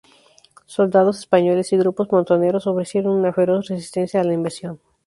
Soldados 0.65 1.19
españoles 1.19 1.71
y 1.73 1.77
grupos 1.77 2.11
montoneros 2.11 2.65
ofrecieron 2.65 3.13
una 3.19 3.33
feroz 3.33 3.67
resistencia 3.67 4.19
a 4.19 4.23
la 4.23 4.33
invasión. 4.33 4.79